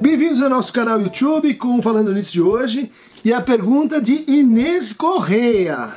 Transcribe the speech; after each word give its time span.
Bem-vindos 0.00 0.40
ao 0.40 0.48
nosso 0.48 0.72
canal 0.72 1.00
YouTube 1.00 1.54
com 1.54 1.82
Falando 1.82 2.14
Nisso 2.14 2.30
de 2.30 2.40
hoje 2.40 2.92
e 3.24 3.32
a 3.32 3.40
pergunta 3.40 4.00
de 4.00 4.30
Inês 4.30 4.92
Correia. 4.92 5.88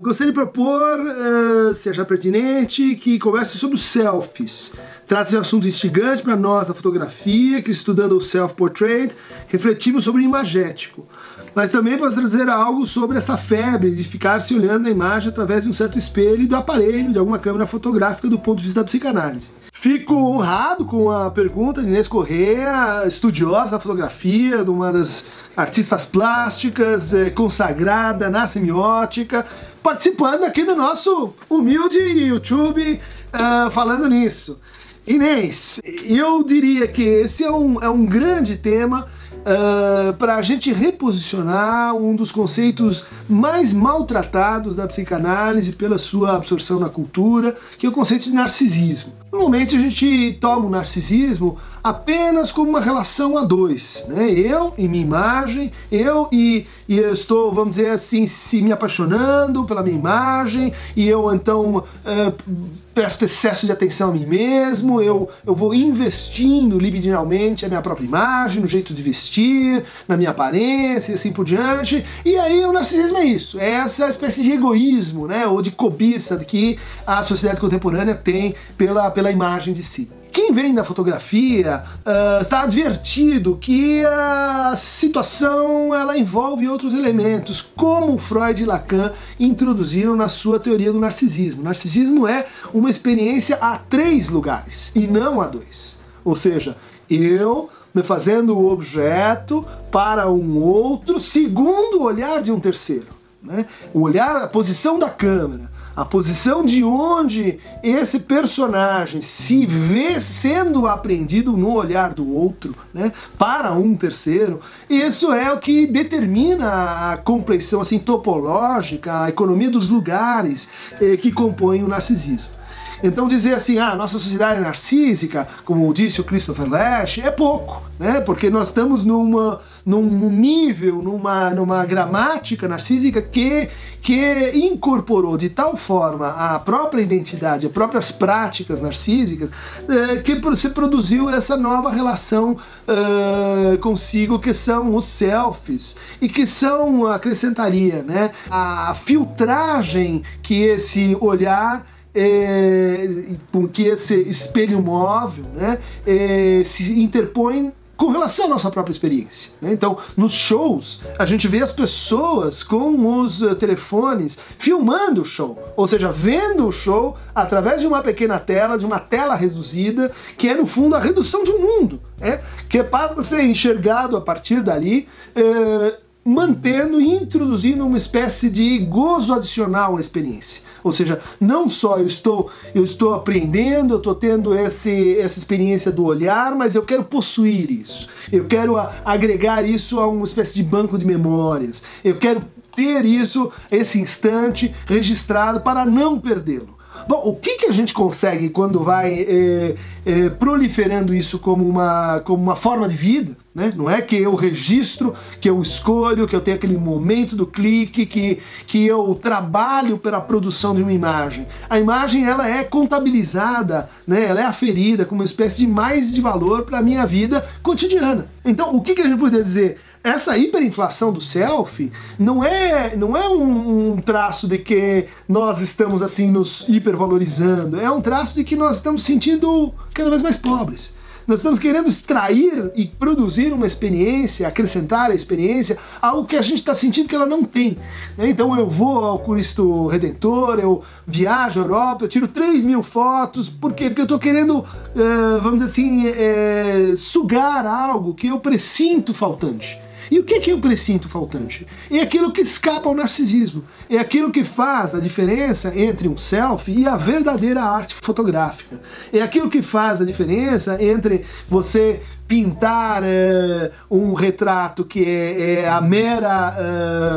Gostaria 0.00 0.32
de 0.32 0.38
propor, 0.38 0.98
uh, 0.98 1.74
seja 1.74 2.06
pertinente, 2.06 2.94
que 2.94 3.18
converse 3.18 3.58
sobre 3.58 3.76
os 3.76 3.82
selfies. 3.82 4.74
Trata-se 5.06 5.32
de 5.32 5.36
um 5.36 5.40
assunto 5.42 5.68
instigante 5.68 6.22
para 6.22 6.36
nós 6.36 6.68
da 6.68 6.74
fotografia, 6.74 7.60
que 7.60 7.70
estudando 7.70 8.16
o 8.16 8.22
self-portrait, 8.22 9.12
refletimos 9.46 10.04
sobre 10.04 10.22
o 10.22 10.24
imagético. 10.24 11.06
Mas 11.54 11.70
também 11.70 11.98
posso 11.98 12.18
trazer 12.18 12.48
algo 12.48 12.86
sobre 12.86 13.18
essa 13.18 13.36
febre 13.36 13.90
de 13.90 14.04
ficar 14.04 14.40
se 14.40 14.54
olhando 14.54 14.88
a 14.88 14.90
imagem 14.90 15.28
através 15.28 15.64
de 15.64 15.68
um 15.68 15.74
certo 15.74 15.98
espelho 15.98 16.48
do 16.48 16.56
aparelho, 16.56 17.12
de 17.12 17.18
alguma 17.18 17.38
câmera 17.38 17.66
fotográfica 17.66 18.26
do 18.26 18.38
ponto 18.38 18.60
de 18.60 18.64
vista 18.64 18.80
da 18.80 18.86
psicanálise. 18.86 19.59
Fico 19.80 20.14
honrado 20.14 20.84
com 20.84 21.10
a 21.10 21.30
pergunta 21.30 21.80
de 21.80 21.88
Inês 21.88 22.06
Corrêa, 22.06 23.02
estudiosa 23.06 23.70
da 23.70 23.80
fotografia, 23.80 24.62
de 24.62 24.68
uma 24.68 24.92
das 24.92 25.24
artistas 25.56 26.04
plásticas, 26.04 27.14
eh, 27.14 27.30
consagrada 27.30 28.28
na 28.28 28.46
semiótica, 28.46 29.46
participando 29.82 30.44
aqui 30.44 30.64
do 30.64 30.76
nosso 30.76 31.32
humilde 31.48 31.96
YouTube 31.96 33.00
uh, 33.32 33.70
falando 33.70 34.06
nisso. 34.06 34.60
Inês, 35.06 35.80
eu 36.04 36.42
diria 36.42 36.86
que 36.86 37.02
esse 37.02 37.42
é 37.42 37.50
um, 37.50 37.82
é 37.82 37.88
um 37.88 38.04
grande 38.04 38.56
tema 38.56 39.08
uh, 39.40 40.12
para 40.14 40.36
a 40.36 40.42
gente 40.42 40.72
reposicionar 40.72 41.94
um 41.94 42.14
dos 42.14 42.32
conceitos 42.32 43.04
mais 43.28 43.72
maltratados 43.72 44.76
da 44.76 44.86
psicanálise 44.86 45.72
pela 45.72 45.98
sua 45.98 46.36
absorção 46.36 46.78
na 46.78 46.88
cultura, 46.88 47.56
que 47.78 47.86
é 47.86 47.88
o 47.88 47.92
conceito 47.92 48.24
de 48.24 48.32
narcisismo. 48.32 49.12
Normalmente 49.32 49.76
a 49.76 49.78
gente 49.78 50.36
toma 50.40 50.66
o 50.66 50.70
narcisismo 50.70 51.58
apenas 51.82 52.52
como 52.52 52.70
uma 52.70 52.80
relação 52.80 53.36
a 53.36 53.44
dois, 53.44 54.04
né? 54.08 54.30
Eu 54.30 54.74
e 54.76 54.86
minha 54.88 55.04
imagem, 55.04 55.72
eu 55.90 56.28
e, 56.30 56.66
e 56.88 56.98
eu 56.98 57.12
estou, 57.12 57.52
vamos 57.52 57.76
dizer 57.76 57.90
assim, 57.90 58.26
se 58.26 58.60
me 58.60 58.72
apaixonando 58.72 59.64
pela 59.64 59.82
minha 59.82 59.96
imagem, 59.96 60.72
e 60.94 61.08
eu 61.08 61.32
então 61.32 61.78
uh, 61.78 62.52
presto 62.94 63.24
excesso 63.24 63.66
de 63.66 63.72
atenção 63.72 64.10
a 64.10 64.12
mim 64.12 64.26
mesmo, 64.26 65.00
eu, 65.00 65.28
eu 65.46 65.54
vou 65.54 65.72
investindo 65.72 66.78
libidinalmente 66.78 67.64
a 67.64 67.68
minha 67.68 67.80
própria 67.80 68.04
imagem, 68.04 68.60
no 68.60 68.68
jeito 68.68 68.92
de 68.92 69.02
vestir, 69.02 69.84
na 70.06 70.16
minha 70.16 70.30
aparência 70.30 71.12
e 71.12 71.14
assim 71.14 71.32
por 71.32 71.44
diante. 71.44 72.04
E 72.24 72.36
aí 72.36 72.64
o 72.64 72.72
narcisismo 72.72 73.16
é 73.16 73.24
isso, 73.24 73.58
é 73.58 73.70
essa 73.70 74.08
espécie 74.08 74.42
de 74.42 74.52
egoísmo, 74.52 75.26
né, 75.26 75.46
ou 75.46 75.62
de 75.62 75.70
cobiça 75.70 76.36
que 76.38 76.78
a 77.06 77.22
sociedade 77.22 77.60
contemporânea 77.60 78.14
tem 78.14 78.54
pela, 78.76 79.10
pela 79.10 79.30
imagem 79.30 79.72
de 79.72 79.82
si. 79.82 80.19
Quem 80.40 80.54
vem 80.54 80.74
da 80.74 80.82
fotografia 80.82 81.84
uh, 81.98 82.40
está 82.40 82.62
advertido 82.62 83.58
que 83.60 84.02
a 84.06 84.72
situação 84.74 85.94
ela 85.94 86.16
envolve 86.16 86.66
outros 86.66 86.94
elementos, 86.94 87.60
como 87.60 88.16
Freud 88.16 88.62
e 88.62 88.64
Lacan 88.64 89.12
introduziram 89.38 90.16
na 90.16 90.28
sua 90.28 90.58
teoria 90.58 90.90
do 90.90 90.98
narcisismo. 90.98 91.60
O 91.60 91.64
narcisismo 91.64 92.26
é 92.26 92.46
uma 92.72 92.88
experiência 92.88 93.58
a 93.60 93.76
três 93.76 94.30
lugares 94.30 94.96
e 94.96 95.06
não 95.06 95.42
a 95.42 95.46
dois. 95.46 96.00
Ou 96.24 96.34
seja, 96.34 96.74
eu 97.08 97.68
me 97.92 98.02
fazendo 98.02 98.56
o 98.56 98.72
objeto 98.72 99.62
para 99.92 100.30
um 100.30 100.58
outro 100.58 101.20
segundo 101.20 101.98
o 101.98 102.04
olhar 102.04 102.42
de 102.42 102.50
um 102.50 102.58
terceiro. 102.58 103.08
Né? 103.42 103.66
O 103.92 104.00
olhar, 104.00 104.36
a 104.36 104.48
posição 104.48 104.98
da 104.98 105.10
câmera 105.10 105.70
a 105.94 106.04
posição 106.04 106.64
de 106.64 106.84
onde 106.84 107.58
esse 107.82 108.20
personagem 108.20 109.20
se 109.20 109.66
vê 109.66 110.20
sendo 110.20 110.86
apreendido 110.86 111.52
no 111.56 111.72
olhar 111.72 112.14
do 112.14 112.34
outro, 112.34 112.74
né, 112.92 113.12
para 113.38 113.72
um 113.72 113.96
terceiro, 113.96 114.60
isso 114.88 115.32
é 115.32 115.52
o 115.52 115.58
que 115.58 115.86
determina 115.86 117.12
a 117.12 117.16
compreensão 117.16 117.80
assim 117.80 117.98
topológica, 117.98 119.22
a 119.22 119.28
economia 119.28 119.70
dos 119.70 119.88
lugares 119.88 120.68
eh, 121.00 121.16
que 121.16 121.32
compõem 121.32 121.82
o 121.82 121.88
narcisismo. 121.88 122.59
Então 123.02 123.28
dizer 123.28 123.54
assim, 123.54 123.78
ah, 123.78 123.94
nossa 123.94 124.18
sociedade 124.18 124.60
é 124.60 124.62
narcísica, 124.62 125.48
como 125.64 125.92
disse 125.92 126.20
o 126.20 126.24
Christopher 126.24 126.68
Lash, 126.68 127.18
é 127.18 127.30
pouco, 127.30 127.82
né? 127.98 128.20
Porque 128.20 128.50
nós 128.50 128.68
estamos 128.68 129.04
numa, 129.04 129.60
num 129.84 130.30
nível, 130.30 131.02
numa, 131.02 131.50
numa 131.50 131.84
gramática 131.84 132.68
narcísica 132.68 133.22
que, 133.22 133.68
que 134.02 134.52
incorporou 134.54 135.36
de 135.36 135.48
tal 135.48 135.76
forma 135.76 136.28
a 136.28 136.58
própria 136.58 137.02
identidade, 137.02 137.66
as 137.66 137.72
próprias 137.72 138.12
práticas 138.12 138.80
narcísicas, 138.80 139.50
eh, 139.88 140.16
que 140.16 140.40
se 140.56 140.70
produziu 140.70 141.30
essa 141.30 141.56
nova 141.56 141.90
relação 141.90 142.56
uh, 142.86 143.78
consigo, 143.78 144.38
que 144.38 144.52
são 144.52 144.94
os 144.94 145.04
selfies, 145.04 145.96
e 146.20 146.28
que 146.28 146.46
são, 146.46 147.06
acrescentaria, 147.06 148.02
né, 148.02 148.32
a 148.50 148.94
filtragem 148.94 150.22
que 150.42 150.62
esse 150.62 151.16
olhar 151.20 151.86
é, 152.14 153.34
com 153.52 153.68
que 153.68 153.84
esse 153.84 154.20
espelho 154.28 154.80
móvel 154.80 155.44
né, 155.54 155.78
é, 156.06 156.62
se 156.64 157.00
interpõe 157.00 157.72
com 158.00 158.08
relação 158.08 158.46
à 158.46 158.48
nossa 158.48 158.70
própria 158.70 158.92
experiência. 158.92 159.52
Né? 159.60 159.74
Então, 159.74 159.98
nos 160.16 160.32
shows, 160.32 161.02
a 161.18 161.26
gente 161.26 161.46
vê 161.46 161.62
as 161.62 161.70
pessoas 161.70 162.62
com 162.62 163.18
os 163.18 163.42
uh, 163.42 163.54
telefones 163.54 164.38
filmando 164.56 165.20
o 165.20 165.24
show, 165.24 165.62
ou 165.76 165.86
seja, 165.86 166.10
vendo 166.10 166.66
o 166.66 166.72
show 166.72 167.18
através 167.34 167.82
de 167.82 167.86
uma 167.86 168.02
pequena 168.02 168.38
tela, 168.38 168.78
de 168.78 168.86
uma 168.86 168.98
tela 168.98 169.34
reduzida, 169.34 170.10
que 170.38 170.48
é 170.48 170.54
no 170.54 170.66
fundo 170.66 170.96
a 170.96 170.98
redução 170.98 171.44
de 171.44 171.50
um 171.50 171.58
mundo, 171.58 172.00
né? 172.18 172.40
que 172.70 172.82
passa 172.82 173.20
a 173.20 173.22
ser 173.22 173.42
enxergado 173.42 174.16
a 174.16 174.20
partir 174.22 174.62
dali. 174.62 175.06
Uh, 175.36 176.10
mantendo 176.22 177.00
e 177.00 177.14
introduzindo 177.14 177.84
uma 177.86 177.96
espécie 177.96 178.50
de 178.50 178.78
gozo 178.78 179.32
adicional 179.32 179.96
à 179.96 180.00
experiência. 180.00 180.60
Ou 180.82 180.92
seja, 180.92 181.20
não 181.40 181.68
só 181.68 181.98
eu 181.98 182.06
estou 182.06 182.50
eu 182.74 182.84
estou 182.84 183.14
aprendendo, 183.14 183.94
eu 183.94 183.98
estou 183.98 184.14
tendo 184.14 184.54
esse, 184.54 185.18
essa 185.18 185.38
experiência 185.38 185.90
do 185.90 186.04
olhar, 186.04 186.54
mas 186.54 186.74
eu 186.74 186.82
quero 186.82 187.04
possuir 187.04 187.70
isso. 187.70 188.08
Eu 188.32 188.46
quero 188.46 188.76
a, 188.76 188.94
agregar 189.04 189.62
isso 189.62 189.98
a 190.00 190.06
uma 190.06 190.24
espécie 190.24 190.54
de 190.54 190.62
banco 190.62 190.96
de 190.96 191.04
memórias. 191.04 191.82
Eu 192.04 192.16
quero 192.16 192.42
ter 192.74 193.04
isso, 193.04 193.52
esse 193.70 194.00
instante 194.00 194.74
registrado 194.86 195.60
para 195.60 195.84
não 195.84 196.18
perdê-lo. 196.18 196.79
Bom, 197.08 197.22
o 197.24 197.36
que, 197.36 197.58
que 197.58 197.66
a 197.66 197.72
gente 197.72 197.92
consegue 197.92 198.48
quando 198.48 198.80
vai 198.80 199.12
é, 199.14 199.74
é, 200.04 200.28
proliferando 200.30 201.14
isso 201.14 201.38
como 201.38 201.68
uma, 201.68 202.20
como 202.20 202.42
uma 202.42 202.56
forma 202.56 202.88
de 202.88 202.96
vida? 202.96 203.36
Né? 203.54 203.72
Não 203.74 203.90
é 203.90 204.00
que 204.00 204.16
eu 204.16 204.34
registro, 204.34 205.14
que 205.40 205.50
eu 205.50 205.60
escolho, 205.60 206.28
que 206.28 206.36
eu 206.36 206.40
tenho 206.40 206.56
aquele 206.56 206.78
momento 206.78 207.34
do 207.34 207.46
clique, 207.46 208.06
que, 208.06 208.38
que 208.66 208.86
eu 208.86 209.18
trabalho 209.20 209.98
pela 209.98 210.20
produção 210.20 210.74
de 210.74 210.82
uma 210.82 210.92
imagem. 210.92 211.46
A 211.68 211.78
imagem 211.78 212.26
ela 212.26 212.48
é 212.48 212.62
contabilizada, 212.62 213.90
né? 214.06 214.24
ela 214.24 214.40
é 214.40 214.44
aferida 214.44 215.04
como 215.04 215.20
uma 215.20 215.26
espécie 215.26 215.58
de 215.58 215.66
mais 215.66 216.12
de 216.12 216.20
valor 216.20 216.62
para 216.62 216.78
a 216.78 216.82
minha 216.82 217.04
vida 217.06 217.46
cotidiana. 217.62 218.28
Então, 218.44 218.74
o 218.74 218.80
que, 218.80 218.94
que 218.94 219.02
a 219.02 219.06
gente 219.06 219.18
poderia 219.18 219.44
dizer? 219.44 219.80
Essa 220.02 220.36
hiperinflação 220.36 221.12
do 221.12 221.20
selfie 221.20 221.92
não 222.18 222.42
é, 222.42 222.96
não 222.96 223.16
é 223.16 223.28
um, 223.28 223.92
um, 223.92 224.00
traço 224.00 224.48
de 224.48 224.56
que 224.58 225.06
nós 225.28 225.60
estamos 225.60 226.02
assim 226.02 226.30
nos 226.30 226.66
hipervalorizando, 226.68 227.78
é 227.78 227.90
um 227.90 228.00
traço 228.00 228.34
de 228.34 228.44
que 228.44 228.56
nós 228.56 228.76
estamos 228.76 229.02
sentindo 229.02 229.74
cada 229.92 230.08
vez 230.08 230.22
mais 230.22 230.36
pobres. 230.36 230.98
Nós 231.26 231.40
estamos 231.40 231.58
querendo 231.60 231.88
extrair 231.88 232.72
e 232.74 232.86
produzir 232.86 233.52
uma 233.52 233.66
experiência, 233.66 234.48
acrescentar 234.48 235.12
a 235.12 235.14
experiência, 235.14 235.78
algo 236.02 236.26
que 236.26 236.34
a 236.34 236.42
gente 236.42 236.58
está 236.58 236.74
sentindo 236.74 237.08
que 237.08 237.14
ela 237.14 237.26
não 237.26 237.44
tem. 237.44 237.76
Né? 238.16 238.30
Então 238.30 238.58
eu 238.58 238.68
vou 238.68 239.04
ao 239.04 239.18
Cristo 239.20 239.86
Redentor, 239.86 240.58
eu 240.58 240.82
viajo 241.06 241.60
à 241.60 241.62
Europa, 241.62 242.04
eu 242.04 242.08
tiro 242.08 242.26
3 242.26 242.64
mil 242.64 242.82
fotos, 242.82 243.48
por 243.48 243.74
quê? 243.74 243.84
Porque 243.84 244.00
eu 244.00 244.06
estou 244.06 244.18
querendo, 244.18 244.64
eh, 244.96 245.38
vamos 245.40 245.60
dizer 245.60 245.66
assim, 245.66 246.06
eh, 246.08 246.94
sugar 246.96 247.64
algo 247.64 248.12
que 248.12 248.26
eu 248.26 248.40
presinto 248.40 249.14
faltante. 249.14 249.79
E 250.10 250.18
o 250.18 250.24
que 250.24 250.50
é 250.50 250.54
o 250.54 250.60
precinto 250.60 251.08
faltante? 251.08 251.66
É 251.90 252.00
aquilo 252.00 252.32
que 252.32 252.40
escapa 252.40 252.88
ao 252.88 252.94
narcisismo. 252.94 253.64
É 253.88 253.98
aquilo 253.98 254.32
que 254.32 254.44
faz 254.44 254.94
a 254.94 255.00
diferença 255.00 255.72
entre 255.78 256.08
um 256.08 256.18
selfie 256.18 256.80
e 256.80 256.88
a 256.88 256.96
verdadeira 256.96 257.62
arte 257.62 257.94
fotográfica. 258.02 258.80
É 259.12 259.22
aquilo 259.22 259.48
que 259.48 259.62
faz 259.62 260.00
a 260.00 260.04
diferença 260.04 260.82
entre 260.82 261.24
você 261.48 262.02
pintar 262.26 263.02
uh, 263.02 263.70
um 263.90 264.14
retrato 264.14 264.84
que 264.84 265.04
é, 265.04 265.62
é 265.62 265.68
a 265.68 265.80
mera 265.80 266.54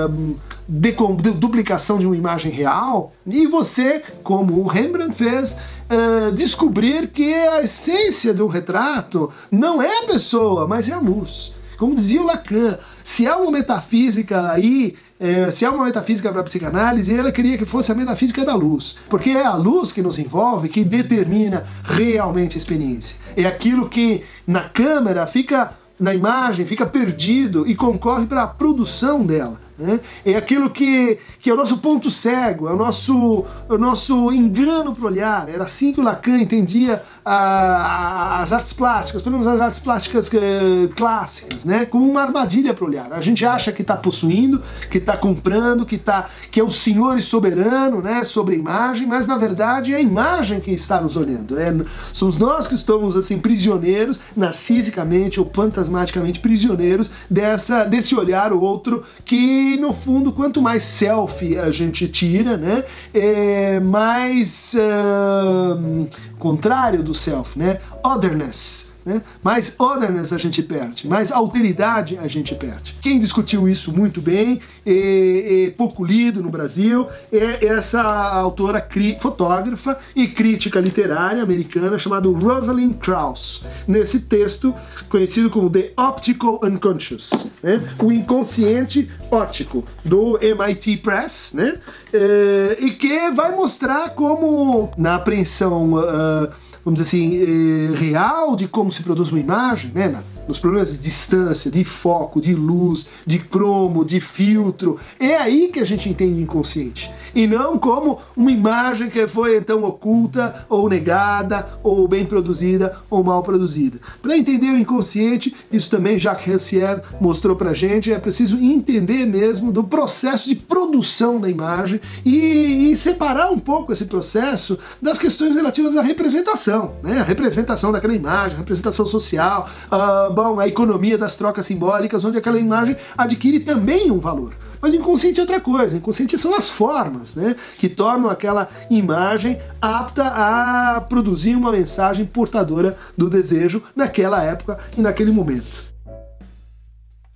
uh, 0.07 0.36
duplicação 0.68 2.00
de 2.00 2.07
uma 2.07 2.18
imagem 2.18 2.51
real 2.51 3.13
e 3.28 3.46
você, 3.46 4.01
como 4.24 4.60
o 4.60 4.66
Rembrandt 4.66 5.16
fez, 5.16 5.54
uh, 5.54 6.31
descobrir 6.31 7.10
que 7.10 7.31
a 7.31 7.62
essência 7.62 8.34
do 8.34 8.48
retrato 8.48 9.31
não 9.51 9.81
é 9.81 10.00
a 10.00 10.07
pessoa, 10.07 10.68
mas 10.68 10.89
é 10.89 10.94
a 10.94 11.00
luz. 11.00 11.54
Como 11.78 11.96
dizia 11.96 12.22
o 12.22 12.25
Lacan, 12.25 12.78
se 13.04 13.28
há 13.28 13.38
uma 13.38 13.52
metafísica 13.52 14.52
aí, 14.52 14.96
é, 15.20 15.52
se 15.52 15.66
há 15.66 15.72
uma 15.72 15.86
metafísica 15.86 16.31
para 16.31 16.42
a 16.42 16.44
psicanálise, 16.44 17.14
ele 17.14 17.31
queria 17.31 17.58
que 17.58 17.66
fosse 17.66 17.92
a 17.92 17.96
metafísica 17.96 18.44
da 18.44 18.56
luz. 18.56 18.98
Porque 19.10 19.30
é 19.30 19.46
a 19.46 19.56
luz 19.56 19.92
que 19.92 20.02
nos 20.02 20.20
envolve 20.20 20.70
que 20.70 20.84
determina 20.84 21.66
realmente 21.84 22.56
a 22.56 22.58
experiência. 22.58 23.18
É 23.36 23.46
aquilo 23.46 23.90
que 23.90 24.24
na 24.46 24.62
câmera 24.62 25.25
fica 25.25 25.74
na 26.00 26.14
imagem, 26.14 26.66
fica 26.66 26.86
perdido 26.86 27.68
e 27.68 27.75
concorre 27.75 28.25
para 28.25 28.44
a 28.44 28.48
produção 28.48 29.25
dela. 29.25 29.62
Né? 29.84 30.00
É 30.26 30.36
aquilo 30.36 30.70
que, 30.70 31.20
que 31.42 31.50
é 31.50 31.54
o 31.54 31.58
nosso 31.58 31.78
ponto 31.80 32.10
cego, 32.10 32.70
é 32.70 32.72
o 32.72 32.78
nosso, 32.78 33.46
é 33.70 33.74
o 33.74 33.78
nosso 33.78 34.32
engano 34.32 34.96
para 34.96 35.06
olhar. 35.06 35.50
Era 35.50 35.66
assim 35.66 35.92
que 35.92 36.00
o 36.00 36.04
Lacan 36.04 36.38
entendia 36.38 37.04
a, 37.26 38.42
as 38.42 38.54
artes 38.54 38.72
plásticas, 38.72 39.22
pelo 39.22 39.38
menos 39.38 39.48
as 39.48 39.60
artes 39.60 39.80
plásticas 39.82 40.34
eh, 40.34 40.88
clássicas, 40.96 41.66
né? 41.66 41.86
como 41.86 42.10
uma 42.10 42.22
armadilha 42.22 42.74
para 42.74 42.86
olhar. 42.86 43.12
A 43.12 43.20
gente 43.20 43.46
acha 43.46 43.74
que 43.74 43.82
está 43.82 43.98
possuindo, 43.98 44.62
que 44.90 45.00
está 45.00 45.18
comprando, 45.18 45.86
que, 45.86 45.98
tá, 45.98 46.30
que 46.50 46.62
é 46.62 46.64
o 46.64 46.72
senhor 46.72 47.18
e 47.18 47.22
soberano 47.22 48.02
né, 48.02 48.24
sobre 48.24 48.56
a 48.56 48.58
imagem, 48.58 49.06
mas 49.06 49.28
na 49.28 49.38
verdade 49.38 49.94
é 49.94 49.98
a 49.98 50.02
imagem 50.02 50.62
que 50.62 50.72
está 50.72 51.02
nos 51.02 51.18
olhando. 51.18 51.60
É, 51.60 51.74
somos 52.14 52.38
nós 52.38 52.68
que 52.68 52.76
estamos 52.76 53.18
assim 53.18 53.38
prisioneiros, 53.38 54.18
narcisicamente 54.36 55.42
ou 55.42 55.52
fantasmaticamente 55.54 56.40
prisioneiros 56.40 57.10
dessa, 57.30 57.84
desse 57.84 58.16
olhar 58.16 58.54
outro 58.54 59.04
que 59.26 59.73
no 59.78 59.94
fundo 59.94 60.31
quanto 60.31 60.62
mais 60.62 60.84
selfie 60.84 61.58
a 61.58 61.72
gente 61.72 62.08
tira, 62.08 62.58
né, 62.58 62.84
é 63.14 63.80
mais 63.80 64.75
uh, 64.75 66.08
contrário 66.38 67.04
do 67.04 67.14
self, 67.14 67.58
né, 67.58 67.80
otherness 68.04 68.93
né? 69.06 69.22
Mais 69.44 69.76
otherness 69.80 70.34
a 70.34 70.38
gente 70.38 70.62
perde, 70.62 71.08
mais 71.08 71.32
alteridade 71.32 72.18
a 72.18 72.28
gente 72.28 72.56
perde. 72.56 72.96
Quem 73.02 73.20
discutiu 73.20 73.68
isso 73.68 73.92
muito 73.92 74.22
bem, 74.22 74.62
e, 74.86 75.68
e 75.68 75.74
pouco 75.78 76.04
lido 76.04 76.42
no 76.42 76.50
Brasil, 76.50 77.08
é 77.32 77.66
essa 77.66 78.02
autora 78.02 78.86
fotógrafa 79.20 79.98
e 80.16 80.28
crítica 80.28 80.80
literária 80.80 81.42
americana 81.44 81.98
chamada 81.98 82.28
Rosalind 82.28 82.96
Krauss. 82.98 83.64
Nesse 83.88 84.22
texto 84.22 84.74
conhecido 85.10 85.50
como 85.50 85.70
The 85.70 85.92
Optical 85.98 86.60
Unconscious, 86.64 87.52
né? 87.62 87.82
o 88.02 88.12
inconsciente 88.12 89.10
óptico 89.30 89.84
do 90.04 90.38
MIT 90.42 90.98
Press, 90.98 91.54
né? 91.54 91.80
É, 92.12 92.78
e 92.80 92.92
que 92.92 93.32
vai 93.32 93.56
mostrar 93.56 94.10
como 94.10 94.92
na 94.98 95.16
apreensão 95.16 95.94
uh, 95.94 96.54
vamos 96.84 97.00
dizer 97.00 97.08
assim, 97.18 97.38
eh, 97.42 97.96
real 97.96 98.56
de 98.56 98.68
como 98.68 98.92
se 98.92 99.04
produz 99.04 99.30
uma 99.32 99.40
imagem, 99.40 99.92
né? 99.92 100.24
Nos 100.48 100.60
problemas 100.60 100.92
de 100.92 100.98
distância, 100.98 101.72
de 101.72 101.84
foco, 101.84 102.42
de 102.42 102.54
luz, 102.54 103.07
de 103.25 103.40
cromo, 103.40 104.06
de 104.06 104.19
filtro. 104.19 105.00
É 105.19 105.36
aí 105.36 105.69
que 105.69 105.80
a 105.80 105.86
gente 105.86 106.10
entende 106.10 106.42
inconsciente. 106.42 107.12
E 107.36 107.48
não 107.48 107.78
como 107.78 108.19
uma 108.36 108.51
imagem 108.51 109.10
que 109.10 109.28
foi 109.28 109.57
então 109.57 109.84
oculta, 109.84 110.66
ou 110.69 110.88
negada, 110.88 111.80
ou 111.81 112.07
bem 112.07 112.25
produzida, 112.25 112.98
ou 113.10 113.24
mal 113.24 113.42
produzida. 113.42 114.00
Para 114.22 114.38
entender 114.38 114.68
o 114.68 114.78
inconsciente, 114.78 115.56
isso 115.72 115.90
também 115.90 116.19
Jacques 116.19 116.51
Rancière 116.51 117.01
mostrou 117.19 117.56
pra 117.56 117.74
gente, 117.74 118.12
é 118.12 118.19
preciso 118.19 118.57
entender 118.57 119.25
mesmo 119.25 119.72
do 119.72 119.84
processo 119.84 120.48
de 120.48 120.56
produção 120.56 121.39
da 121.39 121.50
imagem 121.50 122.00
e, 122.24 122.92
e 122.92 122.98
separar 122.98 123.51
um 123.51 123.60
pouco 123.60 123.92
esse 123.92 124.06
processo 124.06 124.78
das 125.01 125.18
questões 125.18 125.56
relativas 125.56 125.98
à 125.98 126.01
representação, 126.01 126.96
né? 127.01 127.19
A 127.19 127.24
representação 127.24 127.92
daquela 127.92 128.13
imagem, 128.13 128.56
a 128.56 128.60
representação 128.60 129.06
social, 129.06 129.69
uh, 129.88 130.33
a 130.60 130.68
economia 130.68 131.18
das 131.18 131.36
trocas 131.38 131.66
simbólicas, 131.66 132.24
onde 132.26 132.38
aquela 132.38 132.60
imagem 132.60 132.96
adquire 133.18 133.60
também 133.60 134.12
um 134.12 134.20
valor. 134.20 134.54
Mas 134.82 134.94
inconsciente 134.94 135.40
é 135.40 135.44
outra 135.44 135.62
coisa. 135.62 135.96
Inconsciente 135.96 136.38
são 136.38 136.54
as 136.56 136.68
formas, 136.68 137.36
né? 137.36 137.56
Que 137.80 137.88
tornam 137.88 138.30
aquela 138.30 138.70
imagem 138.90 139.58
apta 139.82 140.26
a 140.26 141.00
produzir 141.00 141.56
uma 141.56 141.72
mensagem 141.72 142.26
portadora 142.26 142.98
do 143.18 143.30
desejo 143.30 143.82
naquela 143.96 144.44
época 144.44 144.78
e 144.98 145.02
naquele 145.02 145.32
momento. 145.32 145.93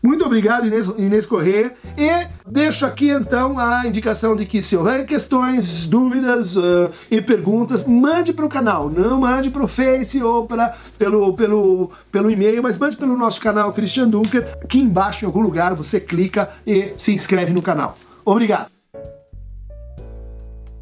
Muito 0.08 0.26
obrigado, 0.26 0.66
Inês, 0.66 0.88
Inês 0.98 1.26
Corrêa. 1.26 1.74
E 1.98 2.28
deixo 2.50 2.86
aqui 2.86 3.10
então 3.10 3.60
a 3.60 3.86
indicação 3.86 4.38
de 4.38 4.46
que 4.46 4.62
se 4.62 4.74
houver 4.74 5.06
questões, 5.06 5.86
dúvidas 5.86 6.56
uh, 6.56 6.90
e 7.12 7.20
perguntas, 7.20 7.84
mande 7.84 8.32
para 8.32 8.46
o 8.46 8.50
canal. 8.50 8.90
Não 8.90 9.20
mande 9.20 9.50
para 9.50 9.66
o 9.66 9.68
Face 9.68 10.24
ou 10.24 10.48
pra, 10.48 10.78
pelo, 10.98 11.34
pelo, 11.34 11.92
pelo 12.10 12.32
e-mail, 12.32 12.64
mas 12.64 12.78
mande 12.78 12.96
pelo 12.96 13.18
nosso 13.18 13.42
canal 13.42 13.74
Christian 13.74 14.08
Dunker. 14.08 14.48
Aqui 14.64 14.80
embaixo, 14.80 15.26
em 15.26 15.28
algum 15.28 15.42
lugar, 15.42 15.76
você 15.76 16.00
clica 16.00 16.52
e 16.66 16.94
se 16.98 17.14
inscreve 17.14 17.52
no 17.52 17.62
canal. 17.62 17.98
Obrigado. 18.24 18.77